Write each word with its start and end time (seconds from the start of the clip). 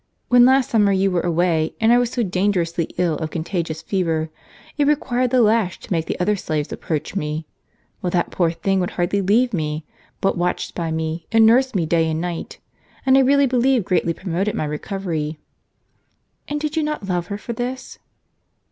When 0.29 0.45
last 0.45 0.71
summer 0.71 0.91
you 0.91 1.11
were 1.11 1.21
away, 1.21 1.75
and 1.79 1.93
I 1.93 1.99
was 1.99 2.09
so 2.09 2.23
dangerously 2.23 2.85
ill 2.97 3.17
of 3.19 3.29
contagious 3.29 3.83
fever, 3.83 4.31
it 4.75 4.87
required 4.87 5.29
the 5.29 5.43
lash 5.43 5.79
to 5.81 5.91
make 5.93 6.07
the 6.07 6.19
other 6.19 6.35
slaves 6.35 6.73
approach 6.73 7.15
me; 7.15 7.45
while 7.99 8.09
that 8.09 8.31
poor 8.31 8.49
thing 8.49 8.79
would 8.79 8.89
hardly 8.97 9.21
leave 9.21 9.53
me, 9.53 9.85
but 10.19 10.39
watched 10.39 10.73
by 10.73 10.89
me, 10.89 11.27
and 11.31 11.45
nursed 11.45 11.75
me 11.75 11.85
day 11.85 12.09
and 12.09 12.19
night, 12.19 12.57
and 13.05 13.15
I 13.15 13.21
really 13.21 13.45
believe 13.45 13.85
greatly 13.85 14.15
promoted 14.15 14.55
my 14.55 14.65
recovery."" 14.65 15.37
And 16.47 16.59
did 16.59 16.75
you 16.75 16.81
not 16.81 17.07
love 17.07 17.27
her 17.27 17.37
for 17.37 17.53
this 17.53 17.99